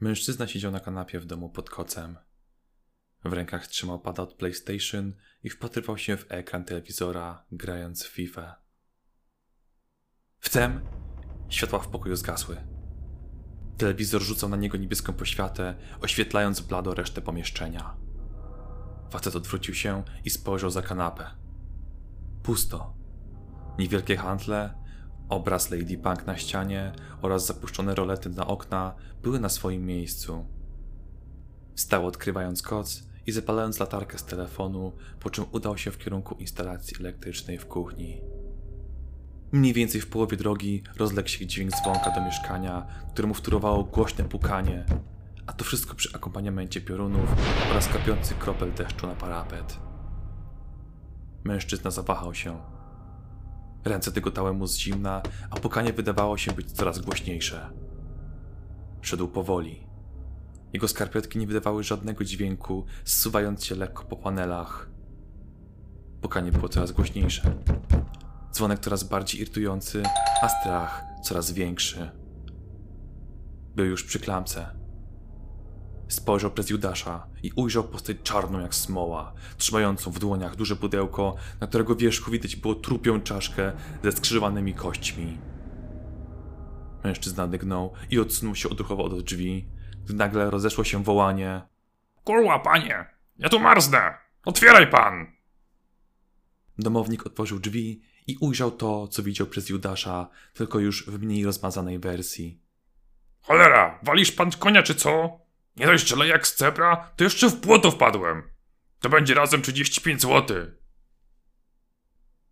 [0.00, 2.16] Mężczyzna siedział na kanapie w domu pod kocem.
[3.24, 8.62] W rękach trzymał pada od PlayStation i wpatrywał się w ekran telewizora, grając w FIFA.
[10.38, 10.80] Wtem
[11.48, 12.56] światła w pokoju zgasły.
[13.76, 17.96] Telewizor rzucał na niego niebieską poświatę, oświetlając blado resztę pomieszczenia.
[19.10, 21.30] Facet odwrócił się i spojrzał za kanapę.
[22.42, 22.94] Pusto.
[23.78, 24.74] Niewielkie handle,
[25.30, 26.92] obraz Lady Punk na ścianie
[27.22, 30.46] oraz zapuszczone rolety na okna były na swoim miejscu.
[31.74, 36.96] Stał odkrywając koc i zapalając latarkę z telefonu, po czym udał się w kierunku instalacji
[37.00, 38.20] elektrycznej w kuchni.
[39.52, 44.86] Mniej więcej w połowie drogi rozległ się dźwięk dzwonka do mieszkania, któremu wtórowało głośne pukanie,
[45.46, 47.34] a to wszystko przy akompaniamencie piorunów
[47.70, 49.78] oraz kapiących kropel deszczu na parapet.
[51.44, 52.79] Mężczyzna zawahał się.
[53.84, 57.70] Ręce tygotały mu z zimna, a pukanie wydawało się być coraz głośniejsze.
[59.02, 59.86] Szedł powoli.
[60.72, 64.90] Jego skarpetki nie wydawały żadnego dźwięku, zsuwając się lekko po panelach.
[66.20, 67.54] Pukanie było coraz głośniejsze.
[68.52, 70.02] Dzwonek coraz bardziej irytujący,
[70.42, 72.10] a strach coraz większy.
[73.74, 74.79] Był już przy klamce.
[76.10, 81.66] Spojrzał przez Judasza i ujrzał postać czarną jak smoła, trzymającą w dłoniach duże pudełko, na
[81.66, 85.38] którego wierzchu widać było trupią czaszkę ze skrzyżowanymi kośćmi.
[87.04, 89.68] Mężczyzna dygnął i odsunął się odruchowo od drzwi,
[90.04, 91.62] gdy nagle rozeszło się wołanie.
[92.24, 93.06] Kurwa, panie!
[93.38, 94.14] Ja tu marznę!
[94.44, 95.26] Otwieraj pan!
[96.78, 101.98] Domownik otworzył drzwi i ujrzał to, co widział przez Judasza, tylko już w mniej rozmazanej
[101.98, 102.60] wersji.
[103.42, 105.39] Cholera, walisz pan konia czy co?
[105.76, 108.42] Nie dość, że jak z cebra, to jeszcze w błoto wpadłem.
[109.00, 110.56] To będzie razem 35 zł.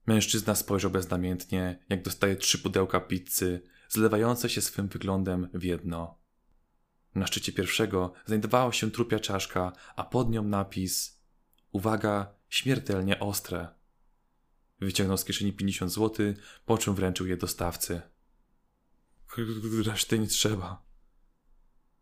[0.07, 6.19] Mężczyzna spojrzał beznamiętnie, jak dostaje trzy pudełka pizzy, zlewające się swym wyglądem w jedno.
[7.15, 11.19] Na szczycie pierwszego znajdowała się trupia czaszka, a pod nią napis
[11.73, 13.69] Uwaga, śmiertelnie ostre.
[14.81, 16.35] Wyciągnął z kieszeni 50 zł,
[16.67, 18.03] po czym wręczył je dostawcy.
[19.85, 20.88] Reszty nie trzeba.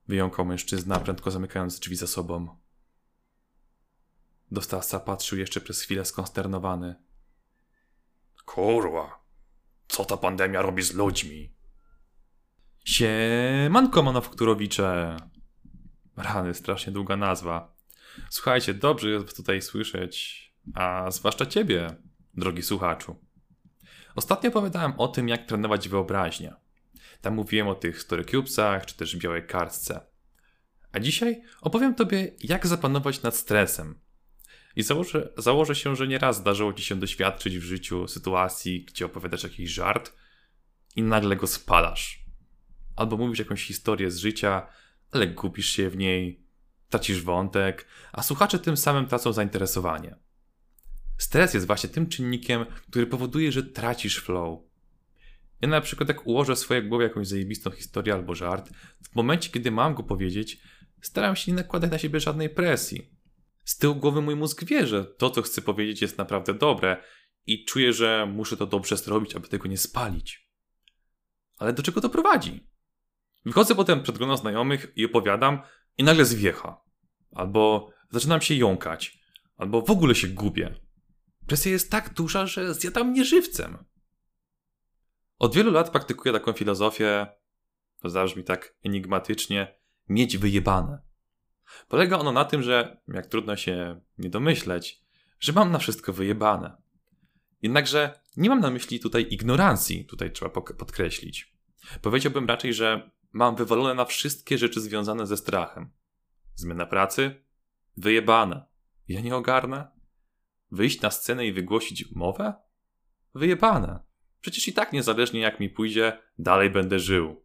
[0.08, 2.56] Wyjąkał mężczyzna, prędko zamykając drzwi za sobą.
[4.50, 6.94] Dostawca patrzył jeszcze przez chwilę skonsternowany.
[8.44, 9.24] Kurwa,
[9.88, 11.52] co ta pandemia robi z ludźmi?
[12.84, 15.16] Siemanko, manufakturowicze!
[16.16, 17.76] Rany, strasznie długa nazwa.
[18.30, 21.96] Słuchajcie, dobrze jest tutaj słyszeć, a zwłaszcza ciebie,
[22.34, 23.16] drogi słuchaczu.
[24.16, 26.54] Ostatnio opowiadałem o tym, jak trenować wyobraźnię.
[27.20, 30.00] Tam mówiłem o tych storycubesach, czy też białej kartce.
[30.92, 34.00] A dzisiaj opowiem tobie, jak zapanować nad stresem.
[34.76, 39.42] I założę, założę się, że nieraz zdarzyło ci się doświadczyć w życiu sytuacji, gdzie opowiadasz
[39.42, 40.12] jakiś żart
[40.96, 42.24] i nagle go spalasz.
[42.96, 44.66] Albo mówisz jakąś historię z życia,
[45.10, 46.46] ale gubisz się w niej,
[46.88, 50.16] tracisz wątek, a słuchacze tym samym tracą zainteresowanie.
[51.18, 54.60] Stres jest właśnie tym czynnikiem, który powoduje, że tracisz flow.
[55.60, 58.70] Ja na przykład jak ułożę w swojej głowie jakąś zajebistą historię albo żart,
[59.02, 60.58] w momencie kiedy mam go powiedzieć,
[61.00, 63.10] staram się nie nakładać na siebie żadnej presji.
[63.64, 67.02] Z tyłu głowy mój mózg wie, że to, co chcę powiedzieć, jest naprawdę dobre
[67.46, 70.50] i czuję, że muszę to dobrze zrobić, aby tego nie spalić.
[71.58, 72.66] Ale do czego to prowadzi?
[73.44, 75.60] Wychodzę potem przed grono znajomych i opowiadam
[75.98, 76.80] i nagle zwiecha.
[77.30, 79.18] Albo zaczynam się jąkać.
[79.56, 80.74] Albo w ogóle się gubię.
[81.46, 83.78] Presja jest tak duża, że zjada mnie żywcem.
[85.38, 87.26] Od wielu lat praktykuję taką filozofię,
[88.00, 89.74] to zabrzmi tak enigmatycznie,
[90.08, 90.98] mieć wyjebane.
[91.88, 95.02] Polega ono na tym, że, jak trudno się nie domyśleć,
[95.40, 96.76] że mam na wszystko wyjebane.
[97.62, 101.56] Jednakże nie mam na myśli tutaj ignorancji, tutaj trzeba podkreślić.
[102.02, 105.90] Powiedziałbym raczej, że mam wywalone na wszystkie rzeczy związane ze strachem.
[106.54, 107.44] Zmiana pracy?
[107.96, 108.66] Wyjebane.
[109.08, 109.90] Ja nie ogarnę?
[110.70, 112.54] Wyjść na scenę i wygłosić mowę?
[113.34, 114.05] Wyjebane.
[114.46, 117.44] Przecież i tak niezależnie jak mi pójdzie, dalej będę żył.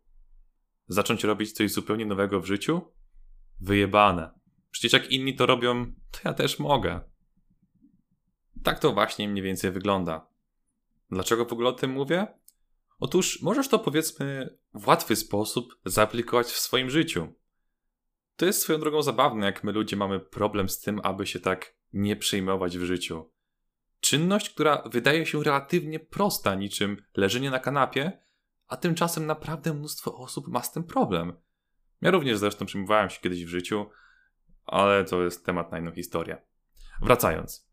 [0.87, 2.81] Zacząć robić coś zupełnie nowego w życiu?
[3.59, 4.39] Wyjebane.
[4.71, 7.01] Przecież jak inni to robią, to ja też mogę.
[8.63, 10.27] Tak to właśnie mniej więcej wygląda.
[11.09, 12.27] Dlaczego w ogóle o tym mówię?
[12.99, 17.33] Otóż możesz to powiedzmy w łatwy sposób zaaplikować w swoim życiu.
[18.35, 21.75] To jest swoją drogą zabawne, jak my ludzie mamy problem z tym, aby się tak
[21.93, 23.31] nie przejmować w życiu.
[24.01, 28.21] Czynność, która wydaje się relatywnie prosta, niczym leżenie na kanapie,
[28.67, 31.33] a tymczasem naprawdę mnóstwo osób ma z tym problem.
[32.01, 33.89] Ja również zresztą przejmowałem się kiedyś w życiu,
[34.65, 36.41] ale to jest temat na inną historię.
[37.01, 37.71] Wracając.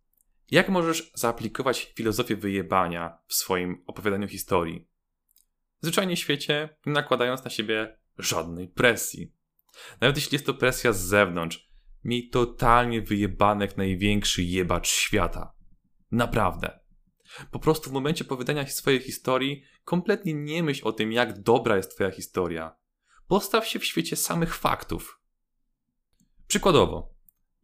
[0.51, 4.89] Jak możesz zaaplikować filozofię wyjebania w swoim opowiadaniu historii?
[5.81, 9.33] Zwyczajnie w świecie, nie nakładając na siebie żadnej presji.
[10.01, 11.69] Nawet jeśli jest to presja z zewnątrz,
[12.05, 15.57] miej totalnie wyjebane jak największy jebacz świata.
[16.10, 16.81] Naprawdę.
[17.50, 21.94] Po prostu w momencie opowiadania swojej historii kompletnie nie myśl o tym, jak dobra jest
[21.94, 22.76] twoja historia.
[23.28, 25.20] Postaw się w świecie samych faktów.
[26.46, 27.14] Przykładowo,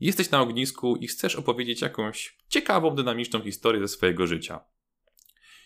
[0.00, 4.64] jesteś na ognisku i chcesz opowiedzieć jakąś ciekawą, dynamiczną historię ze swojego życia.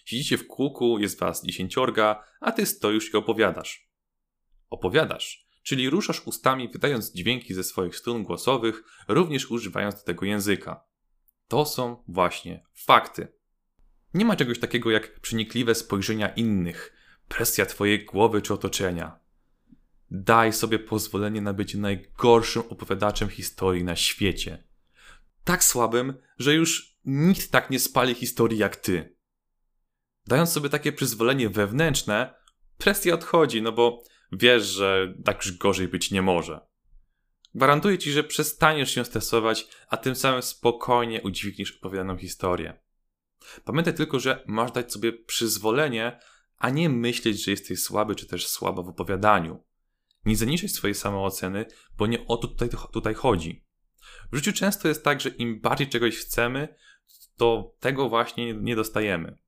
[0.05, 3.91] Siedzicie w kółku, jest was dziesięciorga, a ty stoisz i opowiadasz.
[4.71, 10.88] Opowiadasz, czyli ruszasz ustami, wydając dźwięki ze swoich strun głosowych, również używając do tego języka.
[11.49, 13.29] To są właśnie fakty.
[14.15, 16.93] Nie ma czegoś takiego jak przenikliwe spojrzenia innych,
[17.29, 19.19] presja twojej głowy czy otoczenia.
[20.11, 24.65] Daj sobie pozwolenie na bycie najgorszym opowiadaczem historii na świecie.
[25.45, 29.17] Tak słabym, że już nikt tak nie spali historii jak ty.
[30.27, 32.35] Dając sobie takie przyzwolenie wewnętrzne,
[32.79, 34.03] presja odchodzi, no bo
[34.33, 36.61] wiesz, że tak już gorzej być nie może.
[37.59, 42.81] Gwarantuję ci, że przestaniesz się stresować, a tym samym spokojnie udźwigniesz opowiadaną historię.
[43.65, 46.21] Pamiętaj tylko, że masz dać sobie przyzwolenie,
[46.59, 49.65] a nie myśleć, że jesteś słaby czy też słaba w opowiadaniu.
[50.25, 51.67] Nie zaniżaj swojej samooceny,
[51.97, 53.65] bo nie o to tutaj, tutaj chodzi.
[54.33, 56.75] W życiu często jest tak, że im bardziej czegoś chcemy,
[57.37, 59.39] to tego właśnie nie dostajemy.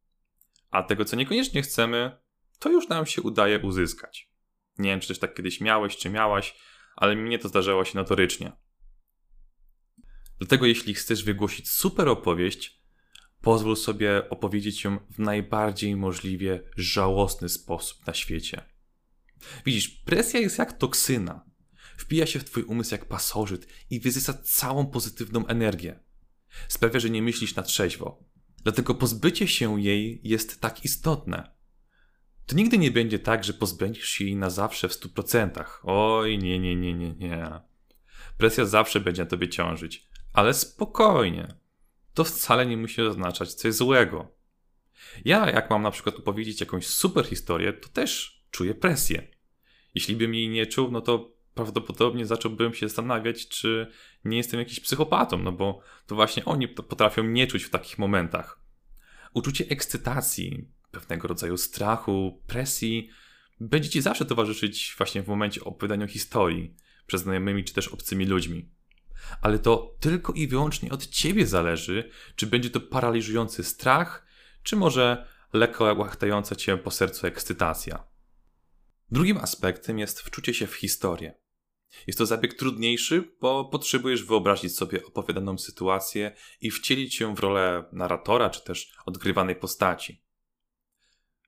[0.71, 2.19] A tego, co niekoniecznie chcemy,
[2.59, 4.31] to już nam się udaje uzyskać.
[4.79, 6.55] Nie wiem, czy też tak kiedyś miałeś, czy miałaś,
[7.01, 8.53] ale mnie to zdarzało się notorycznie.
[10.39, 12.81] Dlatego, jeśli chcesz wygłosić super opowieść,
[13.41, 18.63] pozwól sobie opowiedzieć ją w najbardziej możliwie żałosny sposób na świecie.
[19.67, 21.45] Widzisz, presja jest jak toksyna.
[21.97, 26.01] Wpija się w twój umysł jak pasożyt i wyzysa całą pozytywną energię.
[26.69, 28.25] Sprawia, że nie myślisz na trzeźwo.
[28.63, 31.60] Dlatego pozbycie się jej jest tak istotne.
[32.51, 35.65] To nigdy nie będzie tak, że pozbędziesz się jej na zawsze w 100%.
[35.83, 37.61] Oj, nie, nie, nie, nie, nie.
[38.39, 40.09] Presja zawsze będzie na tobie ciążyć.
[40.33, 41.55] Ale spokojnie.
[42.15, 44.35] To wcale nie musi oznaczać coś złego.
[45.25, 49.29] Ja, jak mam na przykład opowiedzieć jakąś super historię, to też czuję presję.
[49.95, 53.93] Jeśli bym jej nie czuł, no to prawdopodobnie zacząłbym się zastanawiać, czy
[54.25, 58.61] nie jestem jakiś psychopatą, no bo to właśnie oni potrafią nie czuć w takich momentach.
[59.35, 63.11] Uczucie ekscytacji, pewnego rodzaju strachu, presji
[63.61, 66.75] będzie ci zawsze towarzyszyć właśnie w momencie opowiadania historii
[67.07, 68.71] przez znajomymi czy też obcymi ludźmi.
[69.43, 74.27] Ale to tylko i wyłącznie od ciebie zależy, czy będzie to paraliżujący strach,
[74.63, 78.05] czy może lekko łachtająca cię po sercu ekscytacja.
[79.11, 81.35] Drugim aspektem jest wczucie się w historię.
[82.07, 87.85] Jest to zabieg trudniejszy, bo potrzebujesz wyobrazić sobie opowiadaną sytuację i wcielić się w rolę
[87.93, 90.23] narratora czy też odgrywanej postaci.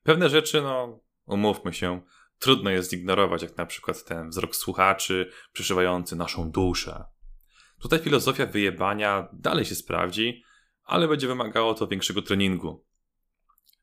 [0.02, 2.02] Pewne rzeczy, no, umówmy się,
[2.38, 7.04] trudno jest zignorować, jak na przykład ten wzrok słuchaczy przyszywający naszą duszę.
[7.80, 10.42] Tutaj filozofia wyjebania dalej się sprawdzi,
[10.84, 12.86] ale będzie wymagało to większego treningu.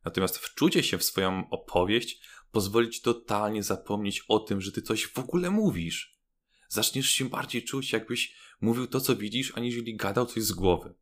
[0.06, 5.20] Natomiast wczucie się w swoją opowieść pozwolić totalnie zapomnieć o tym, że ty coś w
[5.20, 6.20] ogóle mówisz.
[6.68, 10.96] Zaczniesz się bardziej czuć, jakbyś mówił to, co widzisz, aniżeli gadał coś z głowy.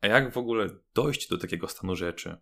[0.00, 2.36] A jak w ogóle dojść do takiego stanu rzeczy?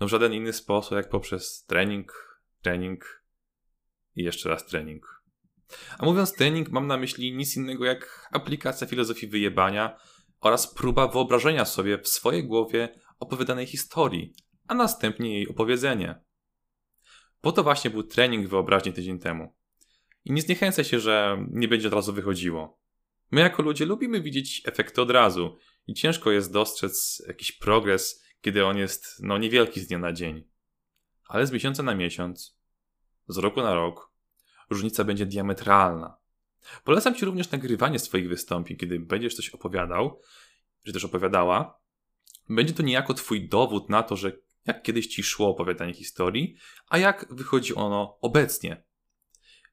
[0.00, 3.24] No w żaden inny sposób, jak poprzez trening, trening
[4.16, 5.22] i jeszcze raz trening.
[5.98, 9.98] A mówiąc trening, mam na myśli nic innego jak aplikacja filozofii wyjebania
[10.40, 14.34] oraz próba wyobrażenia sobie w swojej głowie opowiadanej historii,
[14.68, 16.20] a następnie jej opowiedzenie.
[17.40, 19.54] Po to właśnie był trening wyobraźni tydzień temu.
[20.24, 22.80] I nie zniechęcaj się, że nie będzie od razu wychodziło.
[23.30, 25.56] My jako ludzie lubimy widzieć efekty od razu
[25.86, 30.48] i ciężko jest dostrzec jakiś progres, kiedy on jest no niewielki z dnia na dzień.
[31.28, 32.58] Ale z miesiąca na miesiąc,
[33.28, 34.12] z roku na rok,
[34.70, 36.16] różnica będzie diametralna.
[36.84, 40.20] Polecam Ci również nagrywanie swoich wystąpień, kiedy będziesz coś opowiadał,
[40.86, 41.80] czy też opowiadała.
[42.48, 44.32] Będzie to niejako Twój dowód na to, że
[44.66, 46.56] jak kiedyś ci szło opowiadanie historii,
[46.88, 48.84] a jak wychodzi ono obecnie.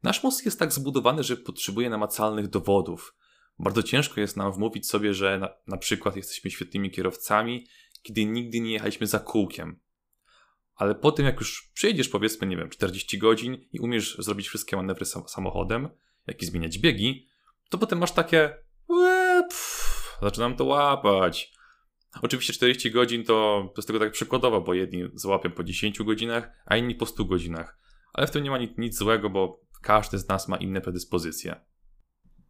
[0.03, 3.15] Nasz mózg jest tak zbudowany, że potrzebuje namacalnych dowodów.
[3.59, 7.67] Bardzo ciężko jest nam wmówić sobie, że na, na przykład jesteśmy świetnymi kierowcami,
[8.01, 9.79] kiedy nigdy nie jechaliśmy za kółkiem.
[10.75, 14.75] Ale po tym, jak już przyjedziesz powiedzmy, nie wiem, 40 godzin i umiesz zrobić wszystkie
[14.75, 15.89] manewry sam samochodem,
[16.27, 17.27] jak i zmieniać biegi,
[17.69, 21.53] to potem masz takie pff, zaczynam to łapać.
[22.21, 26.49] Oczywiście 40 godzin to, to jest tego tak przykładowo, bo jedni złapią po 10 godzinach,
[26.65, 27.77] a inni po 100 godzinach.
[28.13, 31.61] Ale w tym nie ma nic, nic złego, bo każdy z nas ma inne predyspozycje.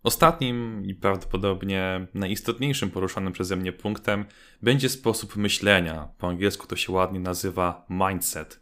[0.08, 4.26] Ostatnim i prawdopodobnie najistotniejszym poruszanym przeze mnie punktem
[4.62, 6.10] będzie sposób myślenia.
[6.18, 8.60] Po angielsku to się ładnie nazywa mindset.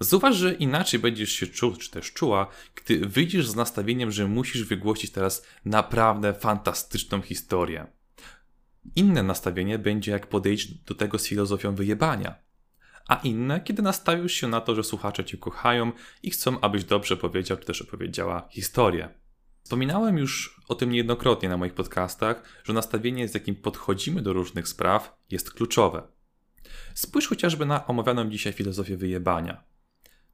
[0.00, 4.64] Zauważ, że inaczej będziesz się czuł, czy też czuła, gdy wyjdziesz z nastawieniem, że musisz
[4.64, 7.86] wygłosić teraz naprawdę fantastyczną historię.
[8.96, 12.34] Inne nastawienie będzie jak podejść do tego z filozofią wyjebania.
[13.08, 17.16] A inne, kiedy nastawisz się na to, że słuchacze cię kochają i chcą, abyś dobrze
[17.16, 19.23] powiedział, czy też opowiedziała historię.
[19.64, 24.68] Wspominałem już o tym niejednokrotnie na moich podcastach, że nastawienie, z jakim podchodzimy do różnych
[24.68, 26.02] spraw, jest kluczowe.
[26.94, 29.64] Spójrz chociażby na omawianą dzisiaj filozofię wyjebania.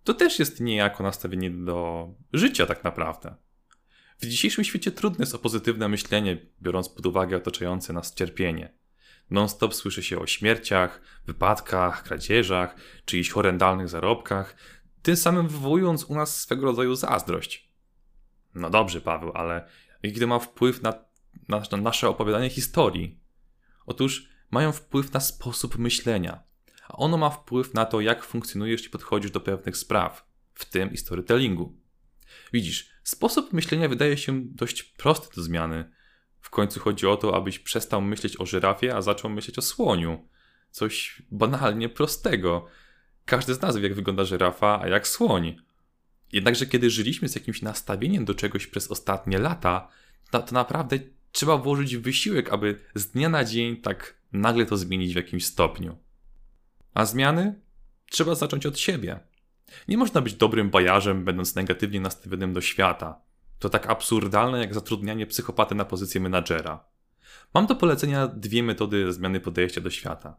[0.04, 3.34] To też jest niejako nastawienie do życia, tak naprawdę.
[4.20, 8.74] W dzisiejszym świecie trudne jest o pozytywne myślenie, biorąc pod uwagę otaczające nas cierpienie.
[9.30, 14.56] Non-stop słyszy się o śmierciach, wypadkach, kradzieżach, czyichś horrendalnych zarobkach,
[15.02, 17.69] tym samym wywołując u nas swego rodzaju zazdrość.
[18.54, 19.68] No dobrze, Paweł, ale
[20.02, 20.94] jaki to ma wpływ na,
[21.48, 23.20] na, na nasze opowiadanie historii?
[23.86, 26.42] Otóż mają wpływ na sposób myślenia,
[26.88, 30.92] a ono ma wpływ na to, jak funkcjonujesz i podchodzisz do pewnych spraw, w tym
[30.92, 31.76] i storytellingu.
[32.52, 35.90] Widzisz, sposób myślenia wydaje się dość prosty do zmiany.
[36.40, 40.28] W końcu chodzi o to, abyś przestał myśleć o żyrafie, a zaczął myśleć o słoniu.
[40.70, 42.66] Coś banalnie prostego.
[43.24, 45.56] Każdy z nas wie, jak wygląda żyrafa, a jak słoń.
[46.32, 49.88] Jednakże, kiedy żyliśmy z jakimś nastawieniem do czegoś przez ostatnie lata,
[50.30, 50.98] to, to naprawdę
[51.32, 55.98] trzeba włożyć wysiłek, aby z dnia na dzień tak nagle to zmienić w jakimś stopniu.
[56.94, 57.60] A zmiany
[58.10, 59.20] trzeba zacząć od siebie.
[59.88, 63.20] Nie można być dobrym bajarzem, będąc negatywnie nastawionym do świata.
[63.58, 66.84] To tak absurdalne jak zatrudnianie psychopaty na pozycję menadżera.
[67.54, 70.36] Mam do polecenia dwie metody zmiany podejścia do świata.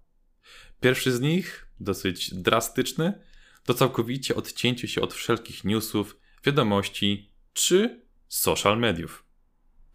[0.82, 3.14] Pierwszy z nich, dosyć drastyczny,
[3.64, 9.26] to całkowicie odcięcie się od wszelkich newsów, wiadomości czy social mediów.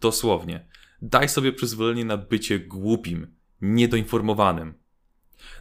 [0.01, 0.67] Dosłownie,
[1.01, 4.73] daj sobie przyzwolenie na bycie głupim, niedoinformowanym.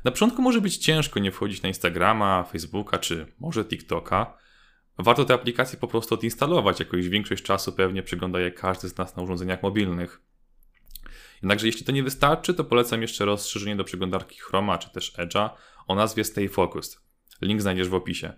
[0.04, 4.38] Na początku może być ciężko nie wchodzić na Instagrama, Facebooka czy może TikToka.
[4.98, 9.16] Warto te aplikacje po prostu odinstalować, jakoś większość czasu pewnie przegląda je każdy z nas
[9.16, 10.22] na urządzeniach mobilnych.
[11.42, 15.50] Jednakże jeśli to nie wystarczy, to polecam jeszcze rozszerzenie do przeglądarki Chroma czy też Edge'a
[15.86, 17.05] o nazwie Stay Focused.
[17.42, 18.32] Link znajdziesz w opisie.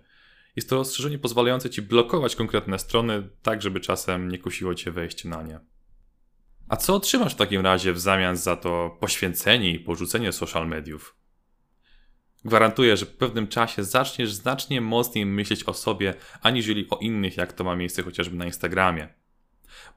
[0.55, 5.29] Jest to rozszerzenie pozwalające Ci blokować konkretne strony, tak żeby czasem nie kusiło Cię wejście
[5.29, 5.59] na nie.
[6.69, 11.15] A co otrzymasz w takim razie w zamian za to poświęcenie i porzucenie social mediów?
[12.45, 17.53] Gwarantuję, że w pewnym czasie zaczniesz znacznie mocniej myśleć o sobie, aniżeli o innych, jak
[17.53, 19.07] to ma miejsce chociażby na Instagramie.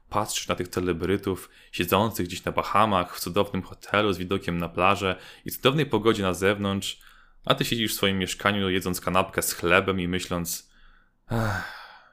[0.09, 5.15] Patrzysz na tych celebrytów siedzących gdzieś na Bahamach, w cudownym hotelu z widokiem na plażę
[5.45, 7.01] i cudownej pogodzie na zewnątrz,
[7.45, 10.73] a ty siedzisz w swoim mieszkaniu jedząc kanapkę z chlebem i myśląc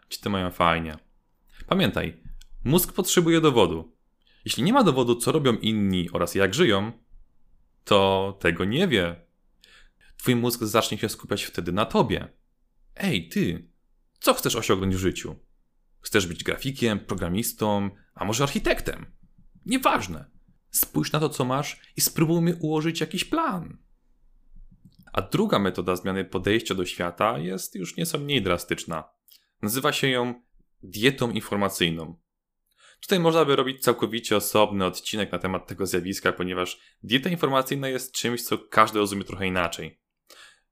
[0.09, 0.99] ci to mają fajnie.
[1.67, 2.23] Pamiętaj,
[2.65, 3.97] mózg potrzebuje dowodu.
[4.45, 6.93] Jeśli nie ma dowodu, co robią inni oraz jak żyją,
[7.85, 9.17] to tego nie wie.
[10.17, 12.29] Twój mózg zacznie się skupiać wtedy na tobie.
[12.97, 13.69] Ej, ty,
[14.21, 15.37] co chcesz osiągnąć w życiu?
[16.01, 19.07] Chcesz być grafikiem, programistą, a może architektem?
[19.67, 20.25] Nieważne.
[20.71, 23.79] Spójrz na to, co masz i spróbujmy ułożyć jakiś plan.
[25.13, 29.05] A druga metoda zmiany podejścia do świata jest już nieco mniej drastyczna.
[29.63, 30.43] Nazywa się ją
[30.83, 32.17] dietą informacyjną.
[33.01, 38.13] Tutaj można by robić całkowicie osobny odcinek na temat tego zjawiska, ponieważ dieta informacyjna jest
[38.13, 40.01] czymś, co każdy rozumie trochę inaczej.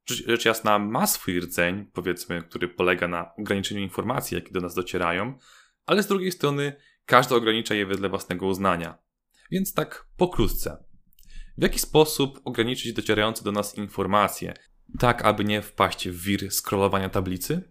[0.07, 5.38] Rzecz jasna ma swój rdzeń, powiedzmy, który polega na ograniczeniu informacji, jakie do nas docierają,
[5.87, 6.76] ale z drugiej strony
[7.07, 8.99] każdy ogranicza je wedle własnego uznania.
[9.50, 10.88] Więc tak pokrótce.
[11.59, 14.55] W jaki sposób ograniczyć docierające do nas informacje,
[14.99, 17.62] tak aby nie wpaść w wir scrollowania tablicy?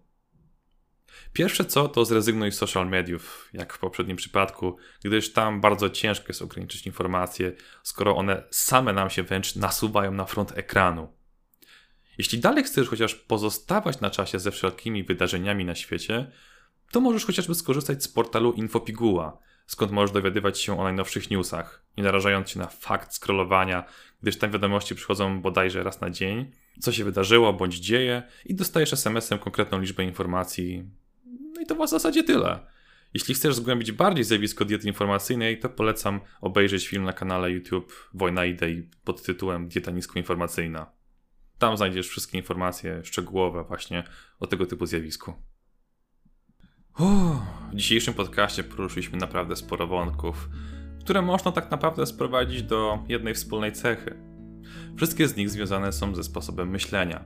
[1.34, 6.26] Pierwsze co, to zrezygnuj z social mediów, jak w poprzednim przypadku, gdyż tam bardzo ciężko
[6.28, 7.52] jest ograniczyć informacje,
[7.84, 11.14] skoro one same nam się wręcz nasuwają na front ekranu.
[12.18, 16.32] Jeśli dalej chcesz chociaż pozostawać na czasie ze wszelkimi wydarzeniami na świecie,
[16.92, 22.04] to możesz chociażby skorzystać z portalu Infopiguła, skąd możesz dowiadywać się o najnowszych newsach, nie
[22.04, 23.84] narażając się na fakt scrollowania,
[24.22, 28.94] gdyż tam wiadomości przychodzą bodajże raz na dzień, co się wydarzyło bądź dzieje i dostajesz
[28.94, 30.84] SMS-em konkretną liczbę informacji.
[31.26, 32.60] No i to w zasadzie tyle.
[33.14, 38.46] Jeśli chcesz zgłębić bardziej zjawisko diety informacyjnej, to polecam obejrzeć film na kanale YouTube Wojna
[38.46, 40.92] Idei pod tytułem Dieta niskoinformacyjna.
[41.58, 44.04] Tam znajdziesz wszystkie informacje szczegółowe właśnie
[44.40, 45.34] o tego typu zjawisku.
[47.00, 50.50] Uff, w dzisiejszym podcaście poruszyliśmy naprawdę sporo wątków,
[51.00, 54.18] które można tak naprawdę sprowadzić do jednej wspólnej cechy.
[54.96, 57.26] Wszystkie z nich związane są ze sposobem myślenia.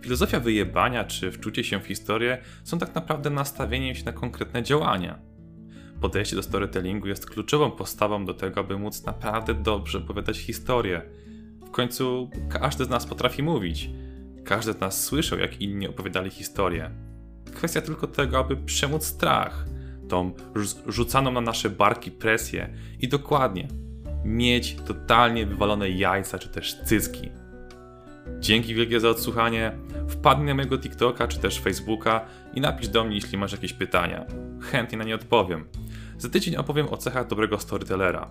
[0.00, 5.18] Filozofia wyjebania czy wczucie się w historię są tak naprawdę nastawieniem się na konkretne działania.
[6.00, 11.02] Podejście do storytellingu jest kluczową postawą do tego, aby móc naprawdę dobrze opowiadać historię.
[11.66, 13.90] W końcu każdy z nas potrafi mówić.
[14.44, 17.13] Każdy z nas słyszał, jak inni opowiadali historię.
[17.64, 19.66] Kwestia tylko tego, aby przemóc strach,
[20.08, 22.68] tą rz- rzucaną na nasze barki presję
[23.00, 23.68] i dokładnie
[24.24, 27.30] mieć totalnie wywalone jajca czy też cycki.
[28.40, 29.72] Dzięki wielkie za odsłuchanie.
[30.08, 34.26] Wpadnij na mojego TikToka czy też Facebooka i napisz do mnie, jeśli masz jakieś pytania.
[34.60, 35.64] Chętnie na nie odpowiem.
[36.18, 38.30] Za tydzień opowiem o cechach dobrego storytellera.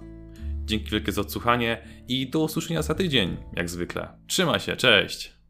[0.66, 4.08] Dzięki wielkie za odsłuchanie i do usłyszenia za tydzień, jak zwykle.
[4.28, 5.43] Trzymaj się, cześć!